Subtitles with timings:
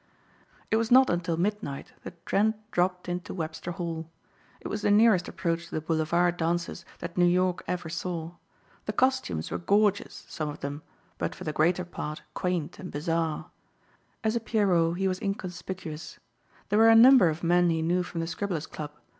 [0.71, 4.09] It was not until midnight that Trent dropped into Webster Hall.
[4.59, 8.31] It was the nearest approach to the boulevard dances that New York ever saw.
[8.87, 10.81] The costumes were gorgeous, some of them,
[11.19, 13.51] but for the greater part quaint and bizarre.
[14.23, 16.17] As a Pierrot he was inconspicuous.
[16.69, 18.89] There were a number of men he knew from the Scribblers' Club.